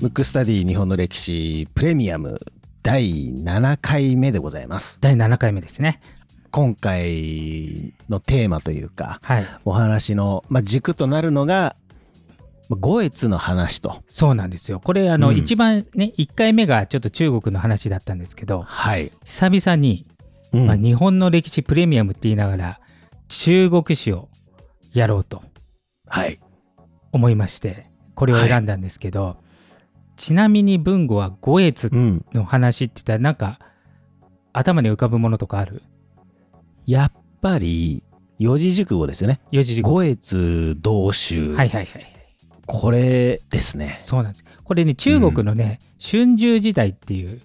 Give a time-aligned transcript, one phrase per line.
[0.00, 2.40] ムックスタディ日本の歴史プレミアム
[2.82, 4.98] 第7回目でございます。
[5.02, 6.00] 第7回目ですね。
[6.50, 9.46] 今回のテーマというか、はい。
[9.66, 11.76] お話の、まあ、軸となるのが、
[12.70, 14.02] まあ五越の話と。
[14.08, 14.80] そうなんですよ。
[14.80, 19.12] これ、あの、うん一番ね、1回目がちょっと中国の話だったんですけど、はい。
[19.26, 20.06] 久々に、
[20.54, 22.80] うんまあ、日本の歴史プレミアムって言いながら、
[23.28, 24.30] 中国史を
[24.94, 25.42] やろうと
[26.10, 26.38] はい。
[27.12, 29.38] 思いまして、これを選んだんですけど、
[30.16, 32.24] ちなみに文語は五越うん。
[32.34, 33.58] の話って言ったら、なんか、
[34.52, 35.82] 頭に浮かぶものとかある？
[36.84, 38.02] やっぱり、
[38.38, 39.40] 四字熟語ですよね。
[39.50, 39.94] 四字熟語。
[39.94, 41.54] 五越同州。
[41.54, 42.06] はいはいはい。
[42.66, 43.98] これですね。
[44.00, 44.44] そうなんです。
[44.64, 47.40] これね、中国のね、春秋時代っていう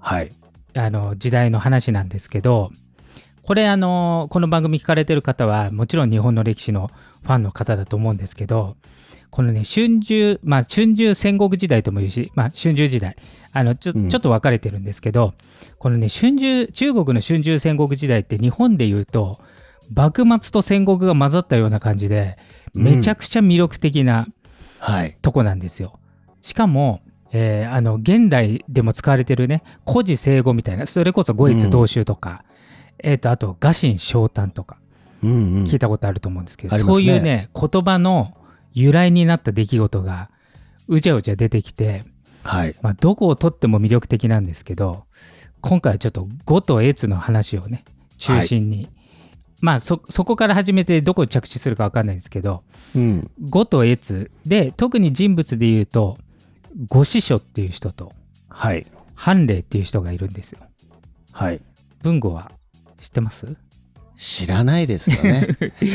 [0.00, 0.32] はい。
[0.78, 2.70] あの時代の話なんですけど
[3.42, 6.90] これあのこの番組聞かれてる方はもちろん日本の歴史の
[7.26, 8.76] ファンの方だと思うんですけど
[9.30, 13.16] このね春秋まあ春秋戦国時代とも言うし、まあ、春秋時代
[13.52, 15.34] あのちょ,、うんちょっと分かれてるんですけど
[15.78, 19.40] このね春秋中国の春秋戦国時代って日本で言うと
[19.92, 22.38] 幕末と戦国が混ざったような感じで
[22.74, 24.26] めちゃくちゃ魅力的な、
[24.78, 25.16] はい。
[25.22, 25.98] とこなんですよ。
[26.42, 27.00] しかも、
[27.32, 32.44] えーあの現代でも使われてるね古事成語みたいなそれこそ五越同州とか、
[32.98, 34.85] えー、とあと臥薪嘗胆とかうんうん。
[35.26, 38.36] 聞いたことあると思うんですけど、ありますねそういうね言葉の
[38.72, 40.30] 由来になった出来事が
[40.88, 42.04] うじゃうじゃ出てきて、
[42.42, 42.76] はい。
[42.80, 45.04] まあ、どこをとっても魅力的なんですけど
[45.60, 47.84] 今回はちょっと呉と越の話をね
[48.18, 48.88] 中心に、
[49.60, 52.62] まあそそこから始めてどこに着地するか分かんないんですけど
[52.94, 53.30] うん。
[53.50, 56.18] 呉と越で特に人物で言うと
[56.88, 58.12] 呉師書っていう人と
[58.48, 58.86] はい。
[59.16, 60.60] 韓霊っていう人がいるんですよ。
[61.32, 61.60] はい。
[62.02, 62.52] 文語は
[63.00, 63.56] 知ってます？
[64.16, 65.48] 知らないですよね。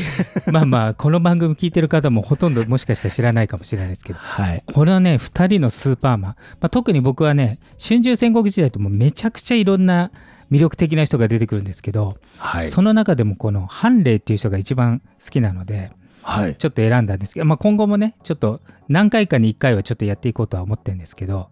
[0.50, 4.62] まあまあこの番組聞いてる方もほとんどもしかしたら知らないかもしれないですけどはい。
[4.66, 10.10] これはね2人のスーパーマン、まあ、特に僕はね春秋戦国時代ともうめちゃくちゃいろんな
[10.50, 12.68] 魅力的な人が出てくるんですけど、はい。
[12.68, 15.90] その中でもこの韓霊っていう人が一番好きなので
[16.22, 16.56] はい。
[16.56, 21.50] ちょっと選んだんですけど、まあ、今後もねちょっと何回かに1回はちょっとやっていこうとは思ってるんですけど、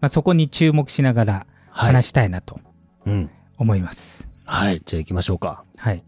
[0.00, 1.92] まあ、そこに注目しながらはい。
[1.92, 2.60] 話したいなと
[3.04, 3.30] うん。
[3.58, 4.22] 思います。
[4.22, 4.33] はい。
[4.46, 5.64] じゃあ行きましょうか。
[5.76, 6.02] はい、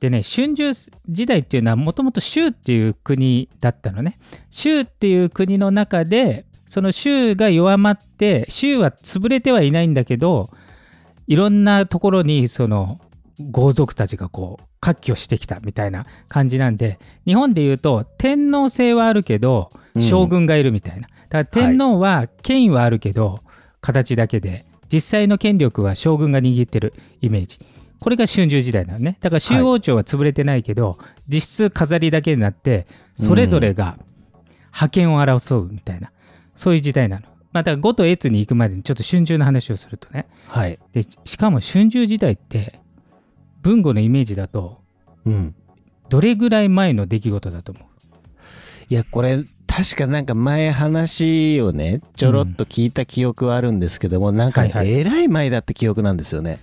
[0.00, 0.72] でね春秋
[1.08, 4.18] 時代っていうのはもともと州っていう国だったのね。
[4.50, 10.50] 州っていう国の中でその州が弱まって州は潰れてはいないんだけど
[11.26, 13.00] いろんなところにその
[13.50, 23.40] 豪族たちがこう割拠してきたみたいな感じなんで日本で言うと天皇制はあるけどうん将軍がいるみたいな、だから天皇は権威はあるけど
[23.82, 27.58] 形だけで実際の権力は将軍が握ってるイメージ
[27.98, 30.98] これが春秋時代なのねだから周王朝は潰れてないけど、
[31.28, 33.96] 実質飾りだけになってそれぞれが
[34.70, 36.10] 覇権を争うみたいな、
[36.56, 37.26] そういう時代なの。
[37.52, 40.78] まあ、だから呉と越に行くまでにちょっと春秋の話をするとねはい。
[40.92, 42.80] でしかも春秋時代って
[43.60, 44.80] 文語のイメージだと
[45.24, 45.54] うん。
[46.08, 47.84] どれぐらい前の出来事だと思う？
[48.88, 49.44] いや、これ、
[49.74, 56.58] 確かなんか前話をね、ちょろっと聞いた記憶はあるんですけども、なんかはいはいえらい前だって記憶なんですよね。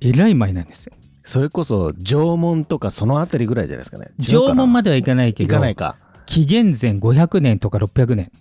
[0.00, 0.92] えらい前なんですよ。
[1.22, 4.10] それこそ縄文とかそのあたりぐらいじゃないですかね。
[4.18, 5.96] 縄文まではいかないけいどかないか。
[6.26, 8.32] 紀元前500年とか600年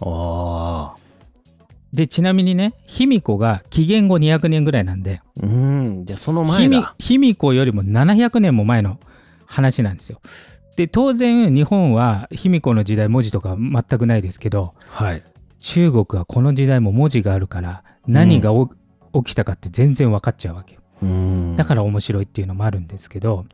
[0.00, 0.96] ああ。
[1.92, 6.04] でちなみにね卑弥呼が紀元後200年ぐらいなんでうん。
[6.04, 6.94] じゃあその前だ。
[7.00, 9.00] 卑弥呼よりも700年も前の
[9.44, 10.20] 話なんですよ。
[10.76, 15.22] で当然日本は卑弥呼の時代文字とか全くないですけどはい。
[15.60, 18.68] 中国はこの時代も文字があるから何がお、
[19.14, 20.80] 起きたかって全然分かっちゃうわけよ。
[21.02, 21.56] うん。
[21.56, 23.46] だから面白いっていうのもあるんですけど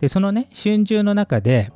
[0.00, 1.72] でそのね春秋の中で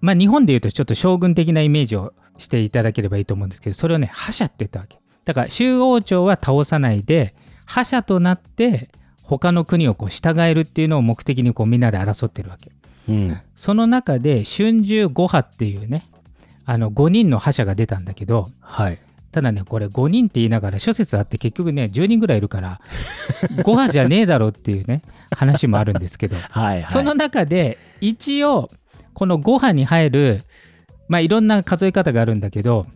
[0.00, 7.34] まあ日本で言うとちょっと将軍的なイメージをしていただければいいと思うんですけどそれをね覇者って言ったわけだから周王朝は倒さないで
[7.64, 8.90] 覇者となって
[9.22, 12.70] 他の国をこう従えるっていうのを目的にこうみんなで争ってるわけ
[13.08, 13.40] うん。
[13.56, 16.08] その中で春秋5派っていうね
[16.64, 18.98] あの5人の覇者が出たんだけどはい。
[19.32, 22.80] ただねこれ5人って言いながら諸説あって結局ね10人ぐらいいるから
[23.50, 25.02] 5派じゃねえだろっていうね
[25.32, 26.82] 話もあるんですけど はい。
[26.82, 26.86] はい。
[26.86, 28.70] その中で一応
[29.12, 30.44] この5派に入る
[31.08, 32.86] まあいろんな数え方があるんだけど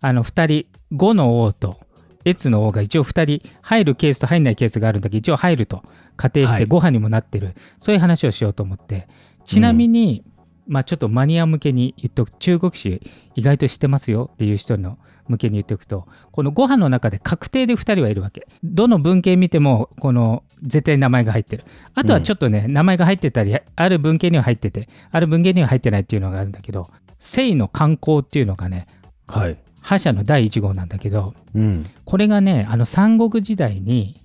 [0.00, 1.80] あの2人5の王と
[2.24, 5.82] 越の王が一応2人入るケースと入んないケースがあるんだけど一応入ると
[6.16, 9.08] 仮定してはい5派にもなってる、そういう話をしようと思って
[9.48, 10.24] ちなみに、
[10.66, 13.00] まあ、ちょっとマニア向けに言っとく中国史
[13.34, 21.64] 意外と知ってますよっていう人の向けに言っておくとこのご飯の中で確定で2人はいるわけどの文献見てもこの絶対名前が入ってる
[21.94, 28.86] あとはちょっとね、名前が入ってたりある文献には入っててある文献には入ってないっていうのがあるんだけど聖の観光っていうのがね
[29.26, 29.58] はい。
[29.80, 31.86] 覇者の第1号なんだけどうん。
[32.04, 34.22] これがねあの三国時代に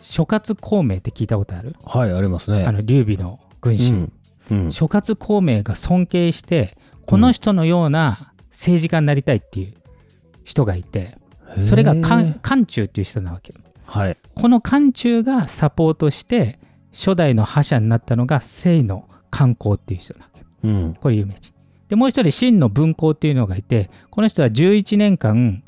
[0.00, 1.74] 諸葛孔明って聞いたことある？
[1.84, 2.64] はい、ありますね。
[2.64, 4.12] あの劉備の軍師、うん。
[4.50, 4.72] うん。
[4.72, 6.76] 諸葛孔明が尊敬して
[7.06, 9.74] この人のような政治家になりたいっていう
[10.44, 11.18] 人がいて、
[11.62, 13.54] それが漢漢中っていう人なわけ
[13.84, 14.16] はい。
[14.34, 16.58] この漢中がサポートして
[16.92, 20.94] 初代の覇者になったのが清の観光っていう人なわけうん。
[20.94, 21.52] これ有名人
[21.88, 25.64] でもう一人真の文公っていうのがいてこの人は11年間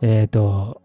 [0.00, 0.80] えっ、と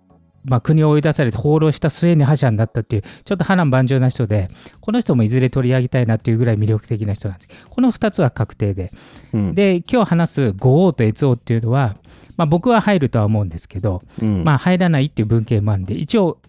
[0.45, 4.49] まあ、国を追い出されて放浪した末に覇者になったっていうちょっと波乱万丈な人で
[4.81, 8.91] この人もいずれ取り上げたいなっていうぐらい魅力的な人なんですこの2つは確定で
[9.33, 9.55] うん。
[9.55, 11.95] で今日話す五王と越王っていうのは、
[12.37, 16.39] まあ、僕は入るとは思うんですけど、うん、まあ、入らないっていう文献もあるんで一応、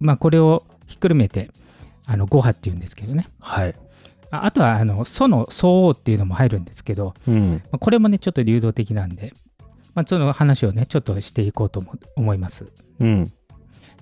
[0.00, 1.50] まあ、これをひっくるめて
[2.06, 3.74] あの五派っていうんですけどねはい。
[4.30, 7.62] ああとはあの祖の宗王っていうのも入るんですけど、うん。
[7.70, 9.32] まあこれもねちょっと流動的なんで、
[9.94, 12.66] まあ、その話をねちょっとしていこうと思思います
[13.00, 13.32] うん。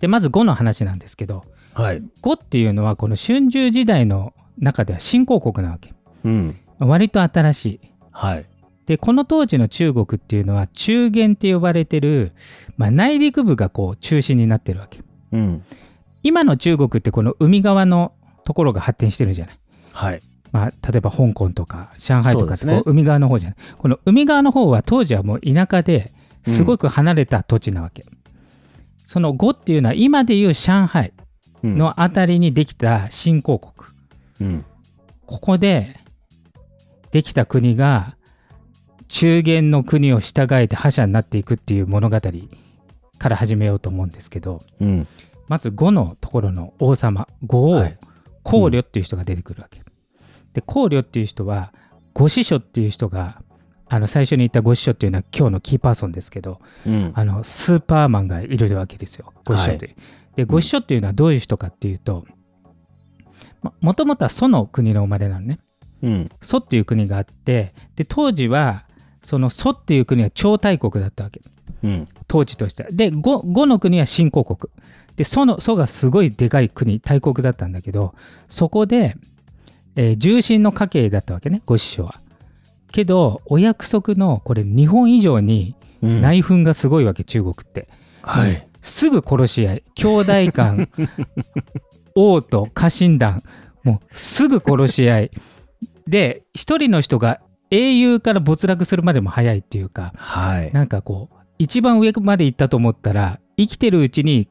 [0.01, 1.45] でまず五の話なんですけど
[1.75, 2.03] はい。
[2.21, 5.95] 五っていうのはこの春秋時代の中では新興国なわけ
[6.25, 6.59] うん。
[6.79, 7.81] 割と新しい
[8.11, 8.47] はい。
[8.87, 12.33] でこの当時の中国っていうのは中原って呼ばれてる、
[12.77, 15.01] まあ、内陸部がこう中心になってるわけ
[15.33, 15.65] うん。
[16.23, 18.13] 今の中国ってこの海側の
[18.45, 19.59] ところが発展してるじゃない、
[19.93, 20.23] はい。
[20.53, 26.13] まあ、例えば香港とか上海とかってね海側の方じゃないこの海側の方は当時はもう田舎で
[26.47, 28.05] すごく離れた土地なわけ、
[29.05, 31.13] その呉っていうのは今でいう上海
[31.63, 31.79] うん。
[31.79, 33.89] の辺りにできた新興国、
[34.41, 34.65] うん。
[35.27, 35.97] ここで
[37.13, 38.17] できた国が
[39.09, 42.21] 中原の国を従えて覇者になっていくっていう物語
[43.19, 45.07] から始めようと思うんですけどうん。
[45.49, 47.99] まず呉のところの王様呉王、はい
[48.45, 49.83] 孔慮っていう人が出てくるわけ。
[50.55, 51.73] で孔慮っていう人は
[52.15, 53.43] 呉師匠っていう人が
[53.89, 57.13] あの最初に言った呉師匠っていうのは今日のキーパーソンですけどうん。
[57.15, 59.97] あのスーパーマンがいるわけですよ呉師匠という。
[60.37, 62.25] で呉師匠っていうのはどういう人かっていうと
[63.61, 65.59] まもともとは蘇の国の生まれなのね。
[66.03, 66.29] うん。
[66.41, 68.87] 蘇っていう国があってで当時は
[69.23, 71.43] その蘇っていう国は超大国だったわけ
[71.83, 72.09] うん。
[72.29, 74.73] 統治としてはで呉呉の国は新興国
[75.17, 78.15] で蘇の蘇がすごいでかい国大国だったんだけど
[78.49, 79.17] そこで、
[79.97, 82.21] えー重臣の家系だったわけね呉師匠は
[82.91, 86.21] けどお約束のこれ日本以上にうん。
[86.21, 87.89] 内紛がすごいわけ、中国って
[88.23, 88.69] はい。
[88.83, 90.89] すぐ殺し合い兄弟間
[92.17, 93.45] 王と家臣団
[93.85, 95.31] もうすぐ殺し合い
[96.09, 97.41] で一人の人が
[97.71, 100.73] 英雄から没落するまでも早いっていうかはい。
[100.73, 104.49] なんかこう一番上まで行ったと思ったら生きてるうちに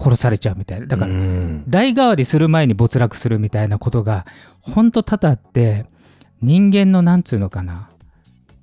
[0.00, 4.26] 殺されちゃうみたいなだからうん代替わりする前に没落するみたいなことが
[4.60, 5.86] ほんと多々あって
[6.40, 7.90] 人間のなんつうのかな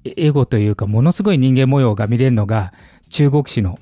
[0.03, 2.73] エエゴというかものすごい人間模様が見れるのが
[3.09, 3.79] 中国史の、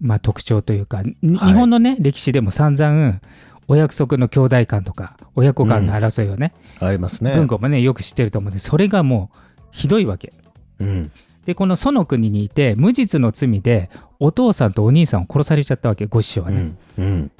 [0.00, 3.20] まあ、特徴というか、にはい日本のね歴史でも散々
[3.66, 7.34] お約束の兄弟間とか親子間の争いをね、ありますね。
[7.34, 9.38] 文庫もねよく知ってると思うんでそれがもう
[9.70, 10.32] ひどいわけ。
[10.80, 11.10] うん。
[11.46, 16.74] でこの蘇の国にいて無実の罪でお父さんとお兄さんを殺されちゃったわけご師匠はね。
[16.98, 17.04] うん。
[17.04, 17.30] うん。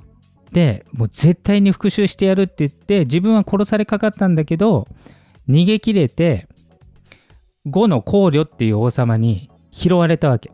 [0.53, 4.87] でもう絶対に復讐してやるって言って自分は殺されかかったんだけど
[5.49, 6.47] 逃げ切れて
[7.65, 10.53] 呉の孔慮っていう王様に拾われたわけ。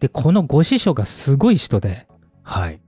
[0.00, 2.06] でこの呉師匠がすごい人で
[2.42, 2.80] はい。